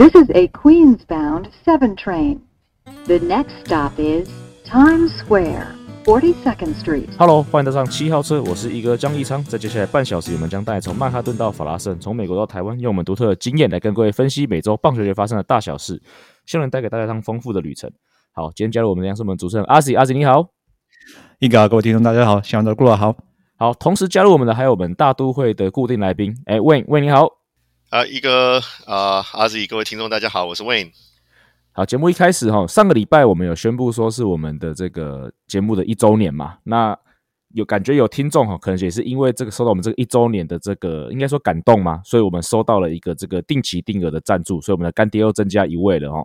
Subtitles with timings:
[0.00, 2.38] This is a Queens-bound 7 train.
[3.06, 4.28] The next stop is
[4.64, 5.74] Times Square,
[6.04, 7.08] 42nd Street.
[7.18, 9.42] Hello，欢迎搭上七号车，我是一哥江一昌。
[9.42, 16.00] 在接下来半小时，我们将带你从曼哈顿到法拉盛，从美国到台湾，用我们独特的经验来跟各位分析每周棒球节发生的大小事，
[16.46, 17.90] 希望能带给大家一趟丰富的旅程。
[18.30, 20.50] 好，今天加入我们的是我们主持人阿 Z，阿 Z 你好，
[21.40, 23.16] 一哥，各位听众大家好，希望都过得好。
[23.56, 27.37] 好，同时加入我们的还有我们大都会的固定来宾，哎，Wayne，Wayne 你好。
[27.90, 30.90] 啊，一个啊，阿 Z，各位听众大家好，我是 Wayne。
[31.72, 36.94] 好，节目一开始哈，上个礼拜我们有宣布说是我们的这个节目的一周年嘛，那
[37.54, 46.22] 有感觉有听众哈，可能也是因为这个收到我们这个一周年的这个应该说感动嘛，所以我们收到了一个这个定期定额的赞助，所以我们的干爹又增加一位了哈。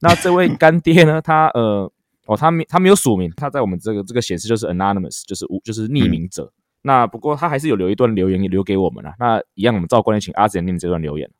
[0.00, 1.88] 那这位干爹呢，他呃
[2.26, 6.52] 哦，他没他没有署名，他在我们这个这个显示就是 anonymous，就是无就是匿名者。
[6.86, 9.14] 那不过他还是有留一段留言留给我们了。
[9.18, 11.30] 那一样，我们照惯例请阿简念这段留言。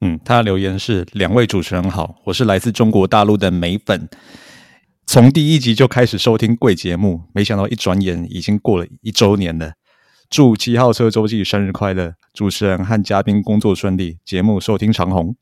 [0.00, 4.08] 嗯，他的留言是：两位主持人好，我是来自中国大陆的美粉，
[5.06, 9.74] 从第一集就开始收听贵节目，没想到一转眼已经过了一周年了。
[10.30, 15.36] 祝七号车周记生日快乐，主持人和嘉宾工作顺利，节目收听长虹。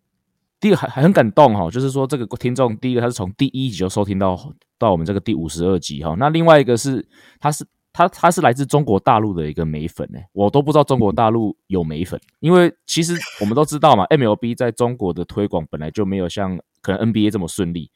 [0.58, 4.36] 第一个还还很感动哈，就是说这个听众第一个他是从第一集就收听到
[4.80, 6.16] 到我们这个第五十二集哈。
[6.18, 7.08] 那另外一个是
[7.38, 7.64] 他是。
[7.92, 17.90] 他他是来自中国大陆的一个美粉诶，我都不知道中国大陆有美粉，因为其实我们都知道嘛，MLB 在中国的推广本来就没有像可能 NBA 这么顺利。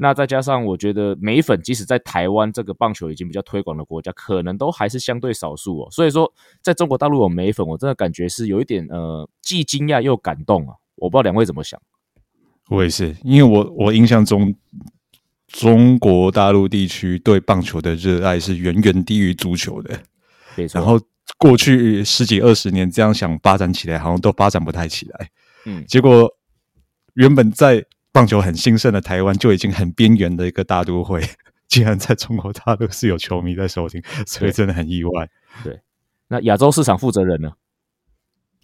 [0.00, 5.88] 那再加上我觉得美粉，即使在台湾这个棒球已经比较推广的国家，可能都还是相对少数哦。
[5.90, 10.76] 所以说，在中国大陆有美粉，我真的感觉是有一点呃，既惊讶又感动啊。
[10.96, 11.80] 我不知道两位怎么想。
[12.68, 14.54] 我也是，因为我我印象中。
[15.48, 19.98] 中国大陆地区对棒球的热爱是远远低于足球的，
[20.72, 21.00] 然后
[21.38, 25.30] 过去十几二十年这样想发展起来，好像都发展不太起来。
[25.64, 26.30] 嗯，结果
[27.14, 27.82] 原本在
[28.12, 31.26] 棒球很兴盛的台湾，就已经很边缘的一个大都会，
[31.66, 35.28] 竟然在中国大陆是有球迷在收听，所以真的很意外。
[35.64, 35.80] 对，
[36.28, 37.52] 那亚洲市场负责人呢？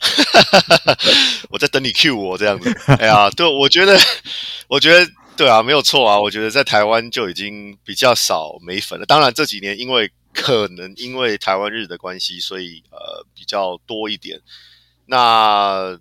[1.48, 2.70] 我在等你 cue 我这样子。
[2.98, 3.98] 哎呀，对，我觉得，
[4.68, 5.10] 我觉得。
[5.36, 6.20] 对啊，没有错啊。
[6.20, 9.04] 我觉得在台湾就已经比较少美粉了。
[9.04, 14.40] 当然这几年因为可能因为台湾日的关系，所以呃比较多一点。
[15.06, 15.98] 那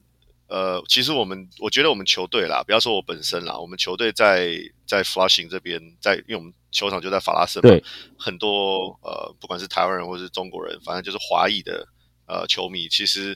[0.48, 4.56] 呃，其实我们我觉得我们球队啦，不要说我本身啦，我们球队在
[4.86, 7.76] 在 Flushing 这边，在因为我们球场就在法拉盛嘛，
[8.20, 11.88] 很多呃不管是台湾人或是中国人，反正就是华裔的
[12.28, 13.36] 呃球迷，其实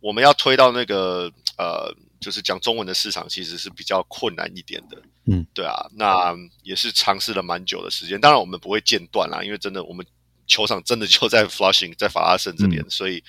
[0.00, 1.94] 我们要推到那个呃。
[2.20, 8.20] 就是讲中文的市场其实是比较困难一点的，嗯，对啊，那也是尝试了蛮久的时间。
[8.20, 10.04] 当然我们不会间断啦，因为真的我们
[10.46, 13.22] 球场真的就在 Flushing，在法拉盛这边，所以，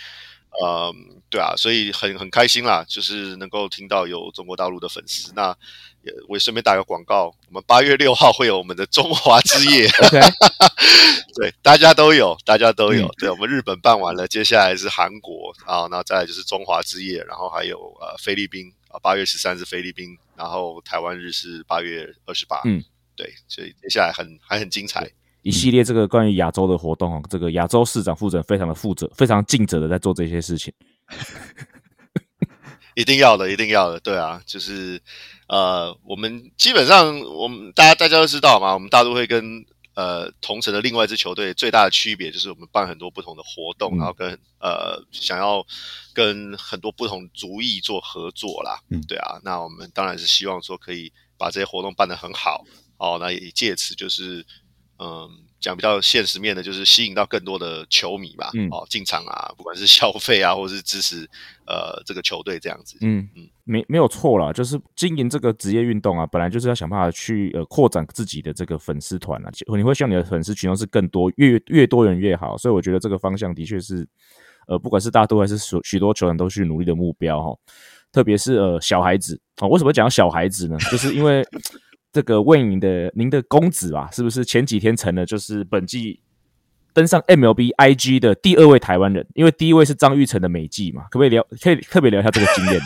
[0.64, 5.32] 嗯，对啊，所以很很开心啦，就是能够听到有中国大陆的粉丝。
[5.36, 5.56] 那
[6.04, 9.90] 也我也顺便打个广告，我们八月六号会有我们的中华之夜，
[11.36, 13.12] 对，大家都有，大家都有。
[13.18, 18.72] 对，我们日本办完了，接下来是韩国啊，然后再来就是中华之夜，然后还有呃菲律宾。
[18.98, 22.62] 啊，八月十三是菲律宾，然后台湾日是八月二十八。
[22.66, 22.84] 嗯，
[23.16, 25.08] 对，所以接下来很还很精彩，
[25.44, 30.74] 一系列这个关于亚洲的活动哦，这个亚洲市长负责非常的负责，非常尽责的在做这些事情。
[32.96, 35.00] 一定要的，一定要的，对啊，就是
[35.48, 39.64] 呃，我们基本上我们大家大家都知道嘛，我们大都会跟。
[39.98, 45.66] 呃，同城的另外一支球队最大的区别就是我们办很多不同的活动，然后跟呃想要
[46.14, 48.80] 跟很多不同族裔做合作啦。
[48.92, 52.64] 嗯，对啊，那我们当然是希望说可以把这些活动办得很好
[53.00, 54.46] 哦，那也借此就是
[55.00, 55.30] 嗯。
[55.60, 61.28] 讲比较现实面的，就是吸引到更多的球迷吧，哦，进场啊，不管是消费啊，或者是支持
[61.66, 74.08] 呃这个球队这样子，嗯嗯，没没有错啦，就是经营这个职业运动啊，本来就是要想办法去呃扩展自己的这个粉丝团啊，你会希望你的粉丝群众是更多，越越多人越好，所以我觉得这个方向的确是
[74.68, 77.58] 呃，不管是大多还是许许多球员都去努力的目标哈，
[78.12, 80.78] 特别是呃小孩子啊，为什么讲小孩子呢？
[80.92, 81.44] 就是因为。
[82.14, 86.20] 这个为您的您的公子吧，是不是前几天成了就是本季
[86.94, 89.26] 登上 MLB IG 的第二位台湾人？
[89.36, 91.46] 因为第一位是张玉成的美记嘛，可不可以聊？
[91.62, 92.82] 可以特别聊一下这个经验？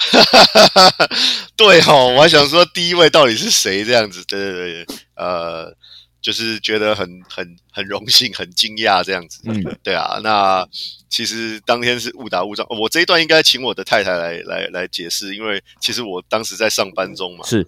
[1.56, 3.84] 对哦，我还想说第一位到底是谁？
[3.84, 5.76] 这样子，对对对，呃。
[6.20, 9.40] 就是觉得很很很荣幸，很惊讶这样子。
[9.44, 10.20] 嗯，对啊。
[10.22, 10.66] 那
[11.08, 17.46] 其实当天是误打误撞，我这一段应该请我的太太来来来解释，因为其实我当时在上班中嘛。
[17.46, 17.66] 是，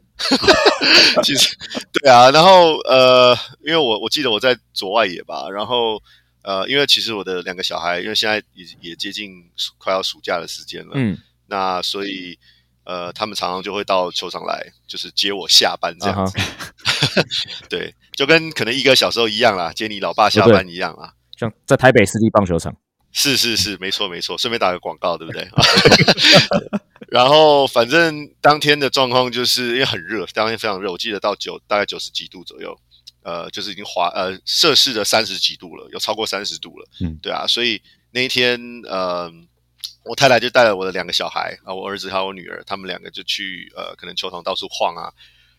[1.25, 1.57] 其实
[1.93, 2.31] 对啊。
[2.31, 6.03] 然后呃，因为我我记得我在左外野吧，然后
[6.43, 9.31] 呃，因为其实我的两个小孩，因为现在也也接近
[9.79, 10.93] 快要暑假的时间了。
[10.95, 11.19] 嗯。
[11.47, 12.39] 那所以
[12.85, 16.37] 呃，他们常常就会到球场来，就是接我下班这样子。
[17.71, 21.13] 对，就跟可能一哥小时候一样啦，接你老爸下班一样啊。
[21.39, 22.75] 像在台北市立棒球场。
[23.13, 24.39] 是是是，没错没错。
[24.39, 25.47] 顺便打个广告，对不对？
[27.09, 32.77] 然后反正当天的状况就是因为很热，当天非常热，我记得到九大概九十几度左右，
[33.23, 36.89] 呃，就是已经滑呃摄氏的三十几度了，有超过三十度了。
[37.01, 37.81] 嗯，对啊，所以
[38.11, 38.59] 那一天
[38.89, 39.31] 呃。
[40.05, 45.13] 我太太就带了我的两个小孩啊，我儿子还有我女儿，他们两个就去呃，可能球场到处晃啊，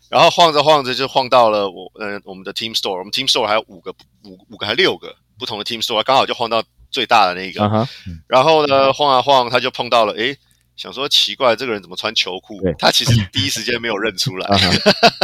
[0.10, 3.92] 然后晃着晃着就晃到了我呃我们的 Team Store，我们 Team Store 还有五个
[4.26, 6.62] 五五个还六个不同的 Team Store，刚好就晃到
[6.92, 7.88] 最大的那个，
[8.28, 10.38] 然后呢晃啊晃，他就碰到了，诶，
[10.76, 12.60] 想说奇怪，这个人怎么穿球裤？
[12.78, 14.48] 他其实第一时间没有认出来，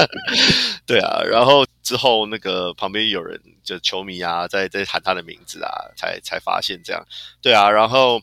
[0.88, 7.06] 对啊，然后之后那个旁边有人就球迷啊，在在喊他的名字啊，才才发现这样，
[7.42, 8.22] 对啊，然后。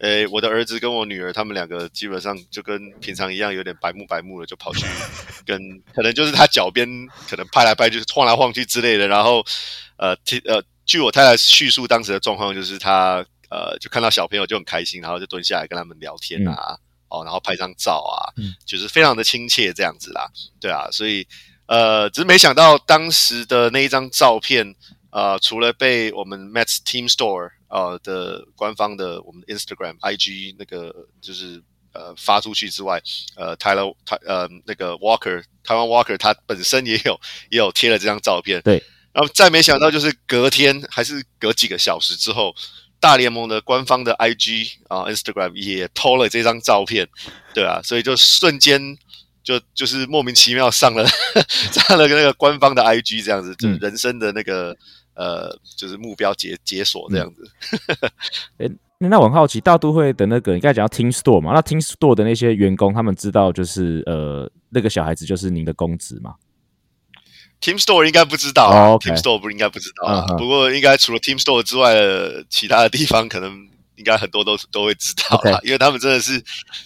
[0.00, 4.86] 诶，我的儿子跟我女儿，他们两个基本上就跟平常一样，有点白目白目的，就跑去
[5.44, 5.60] 跟，
[5.94, 6.88] 可能就是他脚边
[7.28, 9.06] 可能拍来拍去、晃来晃去之类的。
[9.06, 9.44] 然后，
[9.98, 10.16] 呃，
[10.46, 18.32] 呃，据我太太叙述当时的状况，就是他呃，就看到小朋友就很开心，然后就蹲下来跟他们聊天啊，哦，然后拍张照啊，
[18.64, 20.30] 就是非常的亲切这样子啦。
[20.58, 21.26] 对啊，所以
[21.66, 24.74] 呃，只是没想到当时的那一张照片。
[25.12, 31.62] 呃，除了被我们 Mets Team Store 呃的官方的我们 Instagram IG 那个就是
[31.92, 33.00] 呃发出去之外，
[33.36, 37.18] 呃，台了台呃那个 Walker 台湾 Walker 他本身也有
[37.50, 38.82] 也有贴了这张照片，对，
[39.12, 42.54] 然后再没想到就是隔天还是隔几个小时之后，
[43.00, 47.08] 大联盟的官方的 IG 啊 Instagram 也偷了这张照片，
[47.54, 48.98] 对啊，所以就瞬间。
[49.42, 51.08] 就就是莫名其妙上了
[51.72, 54.76] 上了个那个官方的 IG 这样子，就是人生的那个
[55.20, 57.50] 呃，就是目标解解锁这样子。
[58.56, 58.66] 哎，
[58.98, 61.52] 那我很好奇，大都会的那个你刚才讲到 Team Store 嘛？
[61.52, 66.36] 那 Team Store 的那些员工，他们知道就是呃，那个小孩子就是您的公子吗
[67.60, 73.68] ？Team Store 应该不知道，Team Store 不应该不知道，不过应该除了 Team Store 之外的其他的地方可能。
[73.96, 76.42] 应该很多都都会知道啦，因为他们真的是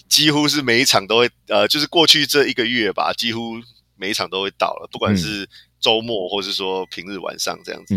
[0.08, 3.52] 几乎是每一场都会，呃，就是过去这一个月吧，几乎
[3.94, 5.48] 每一场都会到了，不管是
[5.78, 7.94] 周末或是说平日晚上这样子。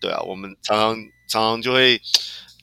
[0.00, 0.96] 对啊，我们常常
[1.28, 2.00] 常常就会，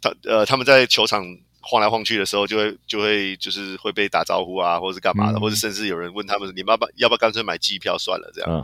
[0.01, 1.25] 他呃他们在球场
[1.61, 8.63] 晃来晃去的时候，就会就会就是会被打招呼啊，或者是干嘛的，或者甚至有人问他们，你爸爸要不要干脆买机票算了这样。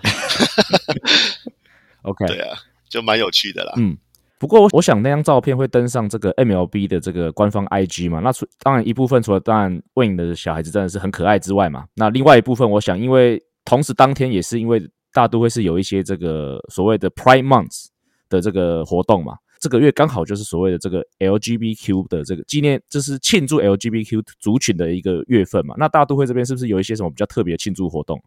[2.04, 2.58] OK，对啊，
[2.90, 3.74] 就蛮有趣的啦。
[3.78, 3.98] 嗯。
[4.40, 8.22] 不过，我想那张照片会登上这个 MLB 的这个官方 IG 嘛？
[8.22, 14.82] 那除当然一部分除了当然 Win 的小孩子真的是很可爱之外嘛，那另外一部分，我想因为同时当天也是因为
[15.14, 17.90] 大都会是有一些这个所谓的 Prime Month
[18.31, 25.75] 的这个活动嘛，这个月刚好就是所谓的这个 LGBTQ 的这个纪念，就是庆祝 LGBTQ 族群的一个月份嘛。
[25.78, 28.24] 那大都会这边是不是有一些什么比较特别的庆祝活动？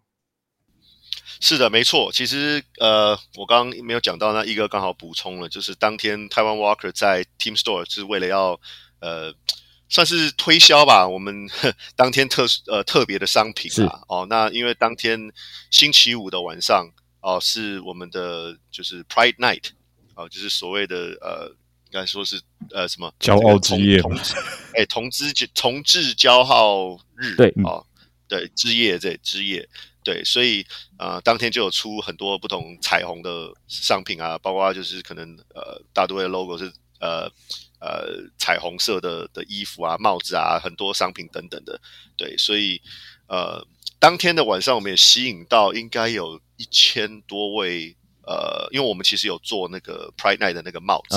[1.40, 2.10] 是的，没错。
[2.12, 8.58] 其实，呃，我刚刚没有讲到，那一哥刚好补充了，就是当天台湾 Walker 在 Team Store 是为了要，
[9.00, 9.34] 呃，
[9.88, 11.48] 算是推销吧，我们
[11.96, 14.00] 当天特呃特别的商品啊。
[14.08, 15.20] 哦，那因为当天
[15.70, 16.88] 星期五的晚上
[17.20, 19.70] 哦，是我们的就是 Pride Night
[20.14, 21.48] 哦，就是所谓的呃，
[21.86, 22.40] 应该说是
[22.70, 24.00] 呃什么骄傲之夜，
[24.74, 27.86] 哎，同志同志骄傲日，对，哦，
[28.28, 29.68] 对，之夜对之夜。
[30.04, 30.62] 对，所以
[30.98, 37.22] 呃，当天就有出很多不同彩虹的商品啊，包括就是可能呃，大都会的 logo 是呃
[37.80, 41.80] 呃彩虹色的的衣服啊、帽子啊，很多商品等等的。
[42.18, 42.82] 对，所以
[43.28, 43.66] 呃，
[43.98, 51.16] 当天的晚上我们也吸引到应该有一千多位呃，因为我们其实有做那个 Pride Night 的那个帽子，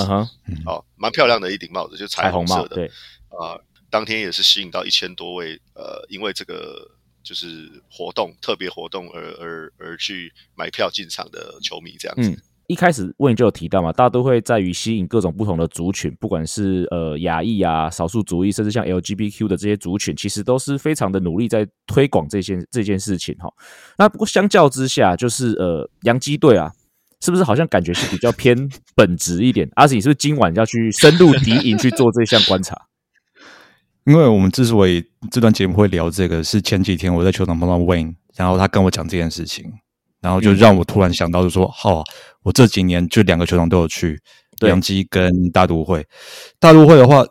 [0.66, 2.76] 哦，蛮漂亮的一顶帽子，就彩虹色的。
[2.76, 2.86] 对，
[3.28, 3.58] 啊，
[3.90, 6.90] 当天也是吸引到一千多位呃，因为这个。
[7.20, 12.30] 就是活动特别活动而而而去买票进场的球迷这样子。
[12.30, 12.36] 嗯，
[12.68, 23.52] 一开始问就有提到嘛，大家都会在于吸引各种不同的族群，不管是呃亚裔啊、少数族裔，甚至像 LGBTQ 的这些族群，其实都是非常的努力在推广这件这件事情哈。
[23.98, 26.72] 那不过相较之下，就是呃洋基队啊，
[27.20, 28.56] 是不是好像感觉是比较偏
[28.94, 29.68] 本质一点？
[29.74, 32.76] 阿紫，你是不是今晚要去深入敌营去做这项观察？
[34.04, 39.70] 因为我们之所以这段节目会聊这个，是前几天我在球场碰到 Wayne，然后他跟我讲这件事情，
[40.22, 42.02] 然后就让我突然想到，就说：好，
[42.42, 44.18] 我这几年就两个球场都有去，
[44.60, 46.06] 洋基跟大都会。
[46.58, 47.22] 大都会的话，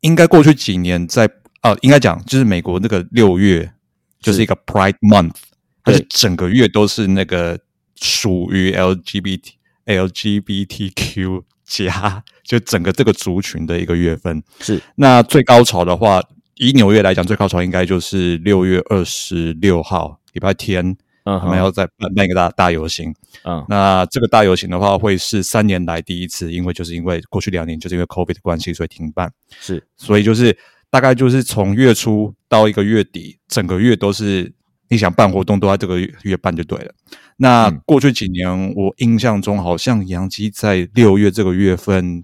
[0.00, 1.26] 应该过去几年在
[1.62, 3.72] 啊，应该讲就是美国那个六月
[4.20, 5.36] 就是一个 Pride Month，
[5.82, 7.58] 它是整个月都是那个
[8.02, 9.52] 属于 LGBT
[9.86, 11.44] LGBTQ。
[11.64, 16.22] 加就整个这个族群的一个月份是那最高潮的话，
[16.56, 20.84] 以纽约来讲，最高潮应该就是六月二十六号礼拜天，
[21.24, 23.14] 嗯他们要在办办一个大大游行。
[23.44, 29.32] 嗯那这个大游行的话，会是三年来第一次，因为就是因为过去两年就是因为 COVID 的关系，所以停办。
[29.58, 30.54] 是所以就是
[30.90, 34.52] 大概就是从月初到一个月底，整个月都是
[34.92, 36.92] 你想办活动都在这个月月办就对了。
[37.38, 42.22] 那嗯过去几年，我印象中好像杨基在六月这个月份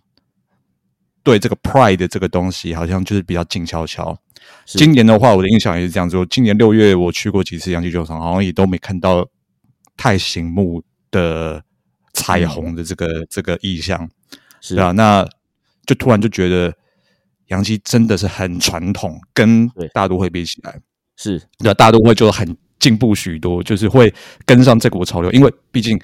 [1.22, 4.14] 对这个 Pride 的这个东西，好像就是比较静悄悄。
[4.66, 6.18] 今年的话，我的印象也是这样子。
[6.18, 9.26] 我今年六月我去过几次杨基球场，好像也都没看到
[9.96, 11.62] 太醒目的
[12.12, 14.06] 彩虹的这个、这个意象。
[14.60, 15.26] 是啊，那
[15.86, 16.70] 就突然就觉得
[17.46, 20.78] 杨基真的是很传统，跟大都会比起来，
[21.18, 24.14] 是对啊，大都会就很进步许多，就是会
[24.46, 26.00] 跟上这股潮流，因为毕竟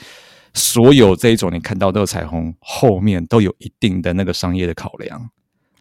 [0.53, 5.31] 所有这一种你看到这个彩虹后面都有一定的那个商业的考量。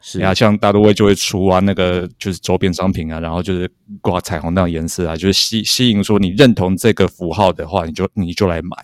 [0.06, 3.72] 是啊，像大都会就会出啊，那个就是周边商品啊，然后就是
[4.02, 8.76] 挂彩虹那种颜色啊，就是吸吸引说你认同这个符号的话，你就你就来买，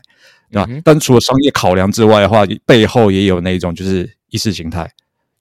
[0.49, 0.65] 对吧？
[0.69, 4.89] 嗯但除了商业考量之外的话，背后也有那种就是意识形态，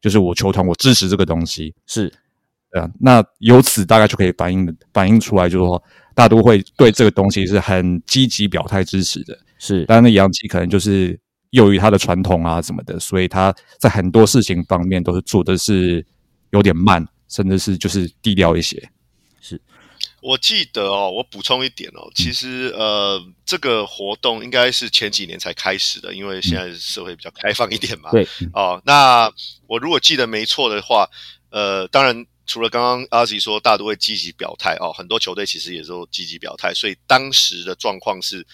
[0.03, 2.13] 就是我球团我支持这个东西，是
[2.73, 2.91] 对啊。
[3.01, 5.83] 那由此大概就可以反映反映出来，就是说
[6.15, 9.39] 大都会对这个东西是很积极表态支持的。
[9.59, 11.19] 是当然，那杨基可能就是
[11.51, 16.05] 由于他的传统啊什么的，所以他在很多事情方面都是做的是
[16.51, 18.89] 有点慢，甚至是就是低调一些。
[19.41, 19.61] 是
[20.21, 28.11] 我记得哦，我补充一点哦，其实呃，这个活动应该是前几年才开始的，因为现在社会比较开放一点嘛。
[28.11, 29.29] 对哦，那
[29.67, 31.09] 我如果记得没错的话，
[31.51, 38.45] 呃，当然除了刚刚阿吉说大都会积极表态哦，很多球队其实也都积极表态，所以当时的状况是，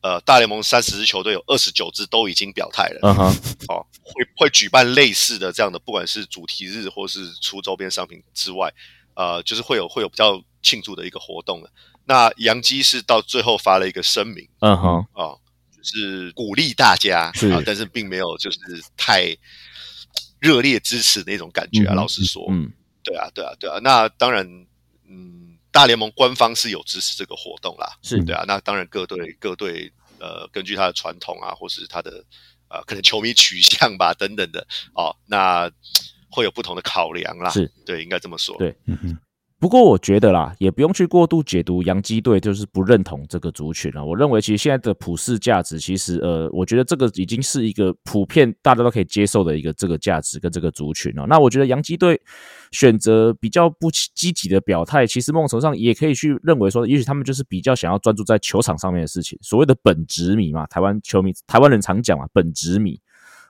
[0.00, 3.00] 呃，大联盟三十支球队有二十九支都已经表态了。
[3.02, 3.24] 嗯哼
[3.68, 8.72] 哦，会会举办类似的这样的，不管是主题日或是出周边商品之外，
[9.14, 11.70] 呃，就是会有会有比较庆祝的一个活动了。
[12.04, 15.38] 那杨基是到最后发了一个声明嗯哼哦、
[15.76, 18.58] 就是鼓励大家是啊，但是并没有就是
[18.96, 19.36] 太
[20.40, 21.94] 热烈支持那种感觉啊。
[21.94, 22.72] 嗯老实说，嗯
[23.02, 23.78] 对啊，对啊，对啊。
[23.82, 24.46] 那当然，
[25.08, 28.44] 嗯，大联盟官方是有支持这个活动啦，是对啊。
[28.46, 32.24] 那当然各队各队呃，根据他的传统啊，或是他的
[32.68, 35.70] 呃可能球迷取向吧等等的哦，那
[36.30, 37.50] 会有不同的考量啦。
[37.50, 38.56] 是对，应该这么说。
[38.58, 39.18] 对嗯哼，
[39.62, 44.04] 不过我觉得啦，也不用去过度解读洋基队就是不认同这个族群啊。
[44.04, 51.26] 我认为其实现在的普世价值，其实呃，我觉得这个已经是一个普遍大家都可以接受的一个这个价值跟这个族群哦。
[51.28, 52.20] 那我觉得洋基队
[52.72, 63.00] 选择比较不积极的表态，其实某种上也可以去认为说，也许他们就是比较想要专注在球场上面的事情，所谓的本职迷嘛，台湾球迷台湾人常讲嘛，本职迷。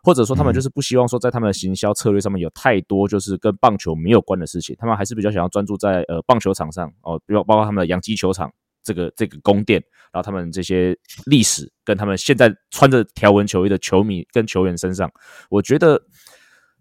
[0.03, 9.81] 或者说他们就是不希望说在他们的行销策略上面有太多就是跟棒球没有关的事情，他们还是比较想要专注在呃棒球场上哦，比如包括他们的洋基球场这个这个宫殿，
[10.13, 15.11] 然后他们这些历史跟他们现在穿着条纹球衣的球迷跟球员身上，
[15.49, 16.01] 我觉得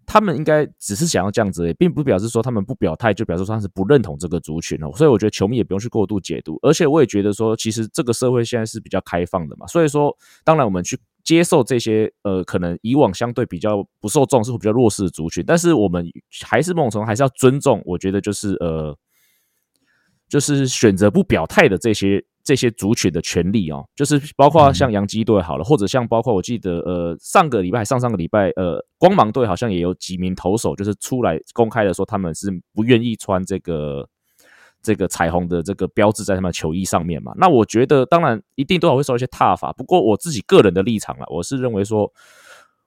[0.06, 16.04] 他们应该只是想要这样子而已，并不表示说他们不表态就表示说他是不认同这个族群哦，所以我觉得球迷也不用去过度解读，而且我也觉得说，其实这个社会现在是比较开放的嘛，所以说当然我们去接受这些呃可能以往相对比较不受重视或比较弱势的族群，但是我们
[16.44, 18.96] 还是某种程度还是要尊重，我觉得就是呃
[20.32, 34.08] 就是选择不表态的这些这些族群的权利哦，就是包括像洋基队好了，或者像包括我记得呃上个礼拜上上个礼拜呃光芒队好像也有几名投手就是出来公开的说他们是不愿意穿这个
[34.82, 37.34] 这个彩虹的这个标志在他们球衣上面嘛。
[37.36, 42.10] 那我觉得当然一定多少会受一些挞伐，不过我自己个人的立场啦，我是认为说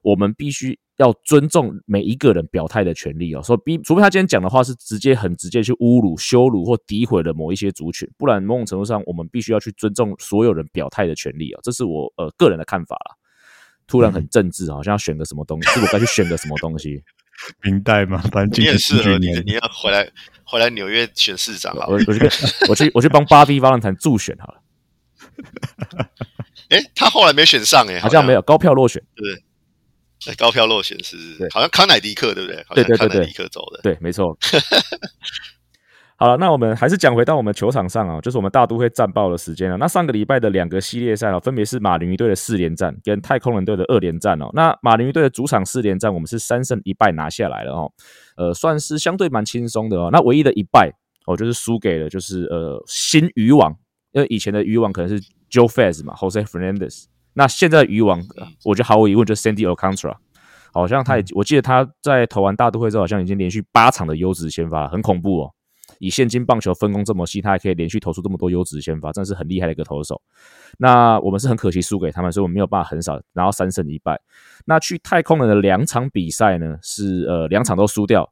[0.06, 3.42] 我们必须要尊重每一个人表态的权利哦。
[3.42, 11.60] 说比除非他今天讲的话是直接很直接去侮辱、羞辱或诋毁了某一些族群，不然某种程度上我们必须要去尊重所有人表态的权利哦。
[11.60, 13.16] 这是我呃个人的看法啦。
[13.88, 17.02] 突然很政治，好像要选个 什么东西，是我该去选个什么东西？
[17.64, 20.08] 明代嘛，反正你很适合你你要回来
[20.44, 21.88] 回来纽约选市长好了。
[21.88, 22.30] 我我去
[22.68, 24.62] 我去我去帮巴蒂·巴兰坦助选好了，
[26.70, 29.02] 诶，他后来没选上诶，好像没有高票落选。
[29.02, 29.42] 诶
[30.36, 32.64] 高票落选是对好像康乃迪克对不对？
[32.74, 33.80] 对对对对康乃迪克走的。
[33.82, 34.36] 对，没错。
[36.18, 39.76] 好了，那我们还是讲回到我们球场上啊，就是我们大都会战报的时间了。
[39.76, 44.48] 那上个礼拜的两个系列赛啊，分别是马林鱼队的四连战跟太空人队的二连战哦。
[44.54, 47.92] 那马林鱼队的主场四连战，我们是三胜一败拿下来了哦，
[48.38, 50.08] 呃，算是相对蛮轻松的哦。
[50.10, 50.90] 那唯一的一败
[51.26, 53.76] 哦，就是输给了就是呃新渔网，
[54.12, 55.20] 因为以前的渔网可能是
[55.50, 57.04] Joe Faz 嘛，Jose Fernandez，
[57.38, 60.16] 那现在的渔网，呃我觉得毫无疑问就是 Sandy Alcantara。
[60.72, 65.52] 好像他也，我记得他在投完大都会之后，好像已经连续八场的优质先发，很恐怖哦。
[65.98, 70.20] 以现今棒球分工这么细，他还可以连续投出这么多优质先发，真的是很厉害的一个投手。
[70.78, 74.20] 那我们是很可惜输给他们，所以我们没有办法很少拿到三胜一败。
[74.66, 78.30] 那去太空人的两场比赛呢，是呃两场都输掉。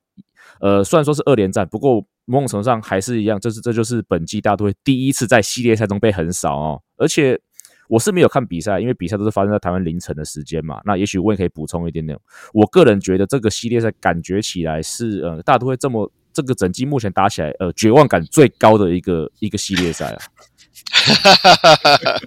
[0.61, 6.83] 呃，虽然说是二连战，不过某种程度上还是一样，这是这就是本季大都会第一次在系列赛中被横扫哦。
[6.99, 7.41] 而且
[7.89, 10.81] 我是没有看比赛，因为比赛都是发生在台湾凌晨的时间嘛。
[10.85, 12.19] 那也许我也可以补充一点点，
[12.53, 20.19] 我个人觉得这个系列赛感觉起来是呃大都会这么这个整季目前打起来呃绝望感最高的一个一个系列赛啊。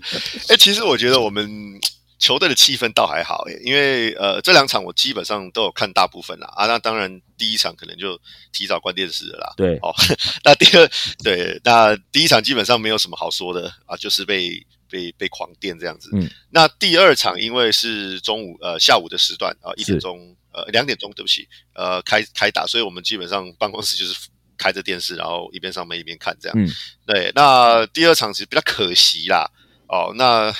[0.49, 1.79] 哎，其实我觉得我们。
[2.19, 8.19] 球队的气氛倒还好诶，因为呃这两场我基本上都有看大部分啦啊，那当然第一场可能就
[8.51, 9.53] 提早关电视了啦。
[9.55, 9.93] 对，哦，
[10.43, 10.89] 那第二
[11.23, 16.09] 对，那第一场基本上没有什么好说的啊，就是被被被狂电这样子。
[16.13, 26.57] 嗯，那第二场因为是中午呃下午的时段啊，一点钟呃两点钟对不起呃开开打，所以我们基本上办公室就是开着电视，然后一边上班一边看这样。
[26.57, 26.67] 嗯，
[27.05, 29.49] 对，那第二场其实比较可惜啦。
[29.89, 30.51] 哦，那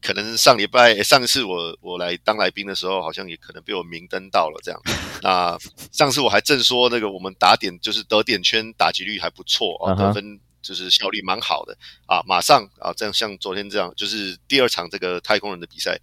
[0.00, 4.80] 可能上礼拜上一次我我来当来宾的时候，好像也可能被我明灯到了这样。
[5.22, 5.58] 那
[5.92, 11.76] 上次我还正说那个我们打点就是得点圈打击率还不错啊，得分就是效率蛮好的
[12.06, 12.22] 啊。
[12.26, 15.98] 马上啊，这样像昨天这样，就是第二场这个太空人的比赛，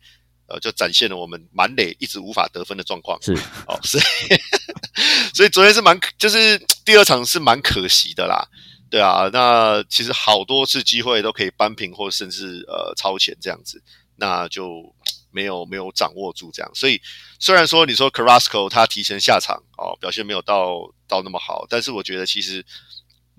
[0.47, 3.17] 呃，就展现了我们满垒一直无法得分的状况。
[3.21, 3.33] 是
[3.65, 4.03] 哦，所以
[5.33, 8.47] 所以昨天是蛮就是第二场是蛮可惜的啦。
[8.91, 13.79] 对啊，那其实好多次机会都可以扳平，或甚至呃超前这样子，
[14.15, 14.91] 那就
[15.29, 16.71] 没有没有掌握住这样。
[16.73, 16.99] 所以
[17.37, 22.65] 虽然说你说 Carrasco 他提前下场哦，表现没有到到那么好，但是我觉得其实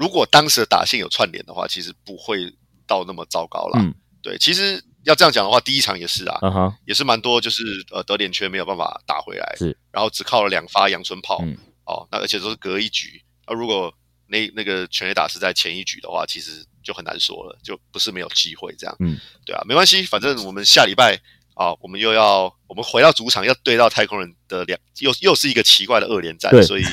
[0.00, 2.50] 如果当时的打线有串联的话，其实不会
[2.86, 3.78] 到那么糟糕了。
[3.78, 6.40] 嗯，对，其实要这样讲的话，第一场也是啊，
[6.86, 11.44] 也是蛮多就是呃得点圈没有办法打回来，是，然后只靠了两发阳春炮，
[11.84, 13.92] 哦，那而且都是隔一局，啊如果
[14.26, 18.96] 那那个全垒打是在前一局的话，其实就很难说了，就不是没有机会这样。
[19.00, 21.20] 嗯，对啊，没关系，反正我们下礼拜
[21.54, 26.84] 啊，我们又要我们回到主场，要对到太空人的两，又又是一个奇怪的二连战，所以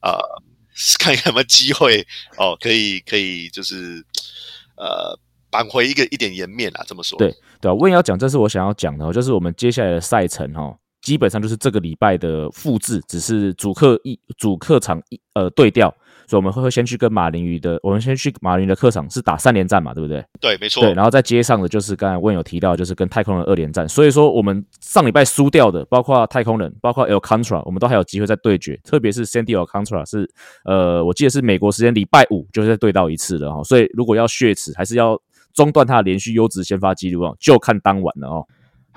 [0.00, 0.16] 啊，
[0.98, 4.04] 看有没有机会哦，可以可以就是
[4.76, 5.18] 呃
[5.50, 7.18] 扳回一个一点颜面啊，这么说。
[7.18, 15.94] 对对啊，我也要讲，这是我想要讲的哦，就是我们接下来的赛程哈，基本上就是这个礼拜的复制，只是主客一主客场一呃对调。
[16.26, 20.24] 所以我们会会先去跟马林鱼的，我们先去马林鱼的客场是打三连战嘛，对不对？
[20.40, 20.82] 对，没错。
[20.82, 23.88] 对，然后在接上的就是刚才问有提到，就是跟太空人二连战。
[23.88, 28.78] 所以说我们上礼拜输掉的，包括太空人，包括 El Contra，我们都还有机会再对决。
[28.84, 30.28] 特别是 Sandy El Contra 是，
[30.64, 33.62] 呃，我记得是美国时间礼拜五就是再对到一次了哈。
[33.62, 35.20] 所以如果要血耻，还是要
[35.54, 38.46] 中断他的连续优质先发记录哦，就看当晚了哦。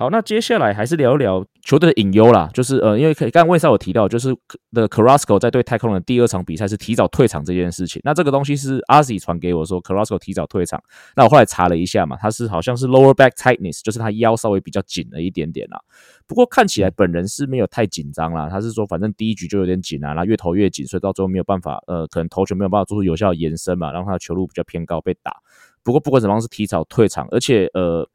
[0.00, 4.34] 好，那接下来还是聊一聊球队的隐忧啦，就是呃，因为可以刚刚魏少有提到，就是
[4.72, 8.00] 的 Carrasco 在对太空人第二场比赛是提早退场这件事情。
[8.02, 10.82] 那这个东西是阿 Z 传给我说 Carrasco 提早退场，
[11.14, 15.78] 那我后来查了一下嘛，他是好像是 lower back tightness，就是他腰稍微比较紧了一点点啦。
[16.26, 25.36] 不过看起来本人是没有太紧张啦，他是说反正第一局就有点紧啊，然后越投越紧，所以到最后没有办法，呃，可能投球没有办法做出有效的延伸嘛，让他的球路比较偏高被打。
[25.82, 28.08] 不过不管怎么样是提早退场，而且呃。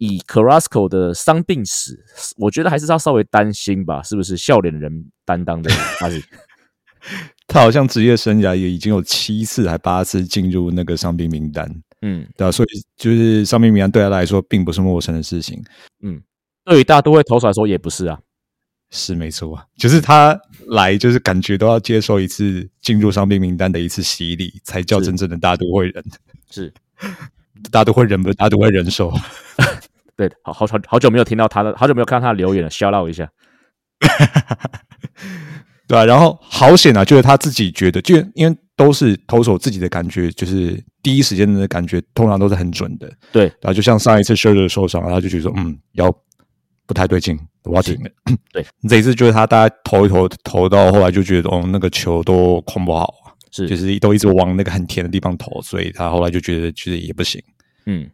[0.00, 2.02] 以 Carrasco 的伤病史，
[2.38, 4.34] 我觉得还是要稍微担心吧，是不是？
[4.34, 4.90] 笑脸人
[5.26, 6.24] 担当的 阿里？
[7.46, 15.62] 他好像职业生涯也已经有七次还八次进入那个伤病名单，嗯，对啊，所以就是伤病名单对他来说并不是陌生的事情，
[16.02, 16.22] 嗯，
[16.64, 18.18] 对于大都会投手来说也不是啊，
[18.90, 26.02] 是没错啊，就是他来就是感觉都要接受一次进入伤病名单的一次洗礼，才叫真正的大都会人，
[26.50, 26.72] 是。
[27.70, 29.12] 大都会人不大都会人手。
[30.28, 33.26] 对，好好好好久没有听到他的，好久没有看到他的留言了，笑闹一下。
[35.88, 43.10] 对啊，然后好险啊，就是他自己觉得，就因为都是投手自己的感觉，就是第一时间的感觉，通常都是很准的。
[43.32, 46.14] 对，然后就像上一次 s h i r 受伤，他就觉得说，嗯，腰
[46.86, 48.10] 不太对劲，我要停了。
[48.52, 53.12] 对， 这一次就是他大概投一投，投到后来就觉得，哦，那个球都控不好，
[53.50, 57.42] 是，就是都一直往那个很甜的地方投，所以他后来就觉得其实也不行。
[57.86, 58.08] 嗯，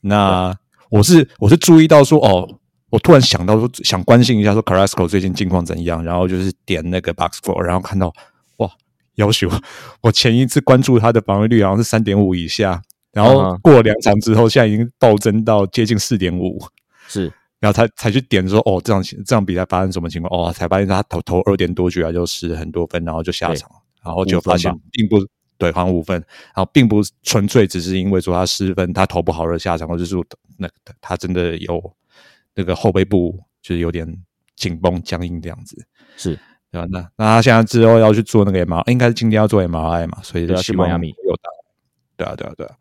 [0.00, 0.56] 那。
[0.90, 2.48] 我是我是注意到说哦，
[2.90, 8.12] 我突然想到说想关心一下说 Carrasco 最近近况怎样，然后就是点那个 Box Four，然后看到
[8.56, 8.70] 哇，
[9.16, 9.48] 要求
[10.02, 12.80] 我前一次关注他的防御率好像是三点五以下，
[13.12, 16.58] 然后过两场之后，现在已经暴增到接近四点五，
[17.06, 20.48] 是，然后才才去点说哦，这场这场比赛发生什么情况？
[20.48, 23.70] 哦，才发现他投投二点多局啊，就失很多分，然后就下场，
[24.02, 25.16] 然后就发现并不。
[25.58, 26.16] 对，还五分，
[26.54, 30.14] 然后并不纯粹只是因为说他失分，他投不好而下场，或者是
[30.56, 30.68] 那
[31.00, 31.96] 他真的有
[32.54, 34.06] 那个后背部就是有点
[34.56, 35.76] 紧绷僵硬这样子。
[36.16, 36.38] 是，
[36.70, 36.86] 对吧？
[36.90, 41.50] 那那他现在之后要去做那个 M R，应该是今天要做 MRI 嘛，所以要去迈阿密有打。
[42.16, 42.74] 对啊，对啊，对啊。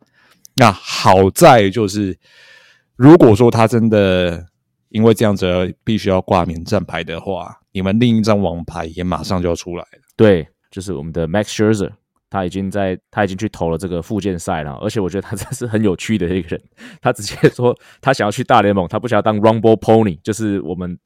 [0.56, 2.18] 那好在就是，
[2.96, 4.48] 如果说他真的
[4.90, 10.00] 因为这样子必须要挂免战牌的话，你们另一张王牌也马上就要出来了。
[10.16, 11.92] 对，就是我们的 Max Scherzer，
[12.30, 16.62] 他已经在他已经去投了这个附件赛了，而且我觉得他真是很有趣的一个人。
[17.02, 20.98] 他直接说他想要去大联盟，他不想要当 Rumble Pony，就是我们。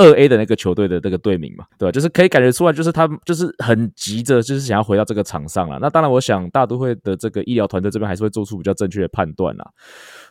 [0.00, 1.90] 二 A 的那个球队的这个队名嘛，对吧？
[1.90, 5.76] 就是可以感觉出来，就是他就是很急着，就是想要回到这个场上了。
[5.80, 9.68] 那当然，我想大都会的这个医疗团队这边还是会做出比较正确的判断啦。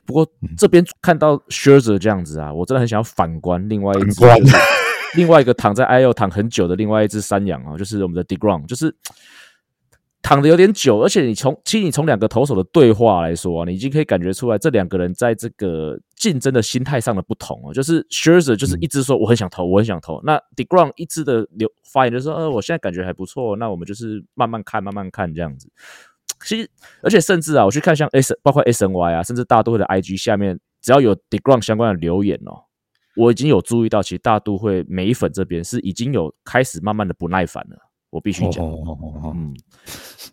[0.05, 0.25] 不过
[0.57, 4.25] 这边看到 Scherzer 这样子啊，我真的很想要反观另外一只，
[5.17, 8.95] 另外一个躺在 IL 躺很久的另外一只山羊啊，就是我们的 Degrom，就是。
[10.27, 17.73] 躺的有点久，而且你从其实你从两个投手的对话来说啊，你已经可以感觉出来这两个人在这个竞争的心态上的不同哦。
[17.73, 20.21] 就是 Scherzer 就是一直说我很想投，我很想投。
[20.25, 25.71] 那 Degrom 一直的留发言就说，呃，我现在感觉还不错，那我们就是慢慢看，慢慢看这样子。
[26.43, 26.69] 其实，
[27.01, 32.65] 而且甚至啊，我去看像 S 包括 SNY 啊，甚至大都会的 IG 下面，只要有 Degrom 相关的留言哦，
[33.15, 37.86] 我已经有注意到，其实大都会美粉这边是已经有开始慢慢的不耐烦了。
[38.09, 39.53] 我必须讲，嗯，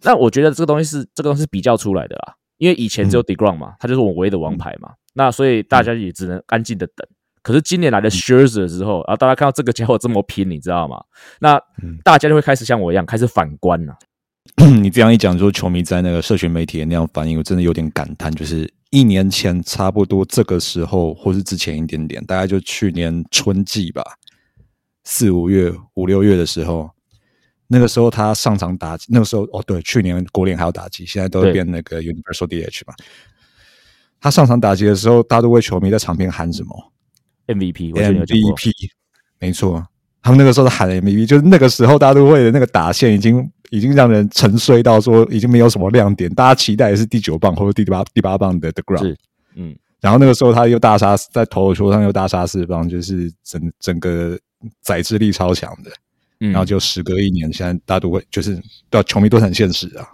[0.02, 7.06] 那我觉得这个东西是这个东西是比较出来的啦，因为以前只有 Degrom 嘛，他就是我唯一的王牌嘛，那所以大家也只能安静的等。
[7.42, 11.02] 可是今年来的 Scherzer 之后，然后大家看到这个家伙这么拼，你知道吗？
[11.40, 11.60] 那
[12.02, 13.94] 大家就会开始像我一样开始反观了。
[14.80, 18.34] 你这样一讲，说球迷在那个社群媒体那样反应，我真的有点感叹。
[18.34, 24.02] 就是一年前差不多这个时候，或是之前一点点，大概就去年春季吧，
[25.02, 26.93] 四五月、五六月的时候。
[27.74, 32.94] 那个时候他上场打击，那个时候哦对，去年国联还要打击，现在都变那个 Universal DH 嘛。
[34.20, 36.92] 他上场打击的时候，大都会球迷在场边喊什么
[37.48, 38.72] ？MVP，MVP，
[39.38, 39.86] 没错，
[40.22, 49.16] 他们那个时候喊 MVP，就是那个时候大都会的那个打线已经已经让人沉睡到说已经没有什么亮点，大家期待的是第九棒或者第八第八棒的 The Ground，
[49.56, 54.38] 嗯，然后那个时候他又大杀在投球上又大杀四方，就是整整个
[54.80, 55.90] 载智力超强的。
[56.50, 60.08] 然后就时隔一年，现在大家都会就是对球迷都很现实啊。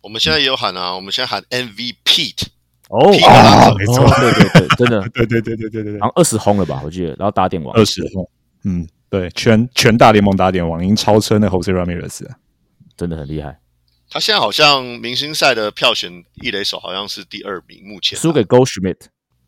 [0.00, 2.34] 我们现在也有喊啊，我们现在喊 MVP
[2.88, 3.10] 哦，
[3.76, 3.86] 没。
[3.86, 7.74] 错， 对对对，真的， 对对对对对对对，好像二十轰了吧，我记得，然后打点王。
[7.74, 8.28] 二十轰，
[8.64, 12.26] 嗯，对，全全大联盟打点王，已经超车那 Jose Ramirez，
[12.96, 13.58] 真的很厉害。
[14.10, 18.98] 他现在好像明星赛的票选一垒手好像是第二名，目前输给 Goldschmidt。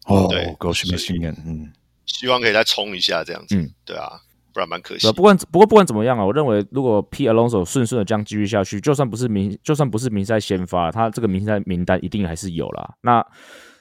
[0.06, 1.72] 哦，对，Goldschmidt 训练，嗯，
[2.06, 4.20] 希望可以再冲一下这样子，嗯，对啊。
[4.56, 5.06] 不然蛮可惜。
[5.12, 12.94] 不管不过不管怎么样啊，我认为如果 P Alonso 顺顺的这样继续下去，就算不是明就算不是明赛先发，他这个明星赛名单一定还是有啦。
[13.02, 13.22] 那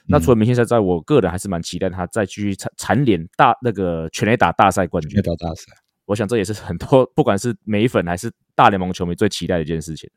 [0.06, 5.18] 那除了明星赛，在我个人还是蛮期待他再继续蝉蝉联大那个全垒打大赛冠军。
[5.22, 5.72] 打大赛，
[6.04, 10.10] 我想这也是很多 不管是美粉还是大联盟球迷最期待的一件事情。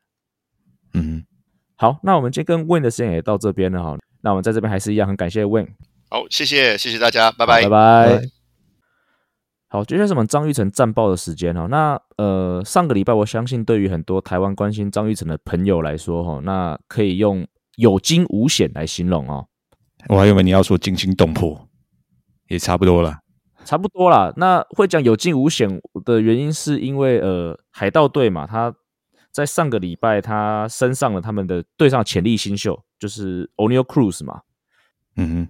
[0.92, 1.24] 嗯，
[1.76, 3.98] 好，那我们今天跟 Win 的时间也到这边了哈。
[4.20, 5.66] 那我们在这边还是一样，很感谢 Win。
[6.10, 8.39] 好，谢谢谢谢大家，拜拜拜拜。
[9.72, 11.68] 好，接下来是我们张玉成战报的时间哈。
[11.70, 19.46] 那呃，上个礼拜，我相信对于很多台湾关心张玉成的朋友来说哈，那可以用有惊无险来形容哦。
[20.08, 21.68] 我还以为你要说惊心动魄，
[22.48, 23.20] 也差不多了，
[23.64, 24.34] 差不多了。
[24.36, 28.74] 那会讲有惊无险的原因，是因为呃，海盗队嘛，他
[29.30, 34.40] 在上个礼拜他升上了他们的队上潜力新秀，就是 O'Neal Cruz 嘛。
[35.14, 35.48] 嗯哼。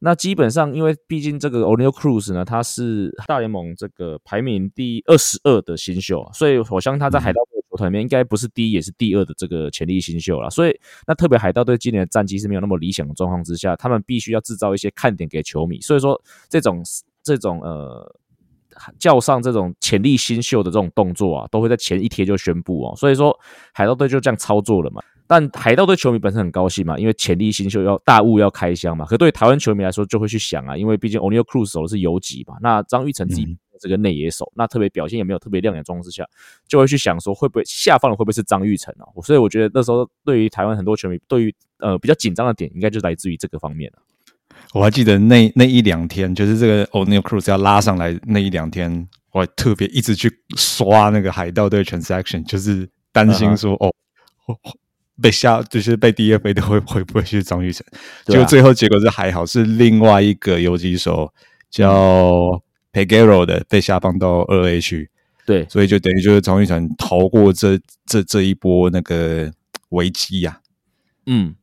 [0.00, 10.48] 那基本上，因为毕竟这个 O'Neal Cruz 呢，他是大联盟这个排名第二十二的新秀，所以我相信他在海盗队球团里面应该不是第一也是第二的这个潜力新秀了。
[10.50, 15.80] 所以，那特别海盗队今年的战绩是没有那么理想的状况之下，他们必须要制造一些看点给球迷。
[15.80, 16.80] 所以说，这种
[17.24, 18.16] 这种呃
[19.00, 22.94] 叫上这种潜力新秀的这种动作啊，都会在前一天就宣布哦。
[22.96, 23.36] 所以说，
[23.72, 25.02] 海盗队就这样操作了嘛。
[25.28, 29.04] 但海盗队球迷本身很高兴嘛，因为潜力新秀要大物要开箱嘛。
[29.04, 36.24] 可对台湾球迷来说，就会去想啊，因为毕竟 O'Neal Cruz 走的是游击嘛，那张玉成自己这个内野手，那特别表现也没有特别亮眼状况之下，
[36.66, 39.22] 就会去想说会不会下放的会不会是张玉成哦？
[39.22, 43.98] 所以我觉得那时候对于台湾很多球迷，对于呃比较紧张的点，应该就来自于这个方面了。
[44.72, 53.92] 我还记得那那一两天，就是这个 O'Neal Cruz 要拉上来那一两天，我特别一直去刷那个海盗队 transaction，就是担心说哦。
[55.20, 57.84] 被下就是被 DFA 的会 会不会是张玉成？
[58.26, 61.32] 就最后结果是还好，是另外一个游击手
[61.70, 62.60] 叫
[62.92, 65.10] Pegero 的被下放到二 A 区。
[65.46, 69.50] 对，所以就等于就是张玉成逃过这这这一波那个
[69.90, 70.60] 危机呀。
[71.26, 71.54] 嗯，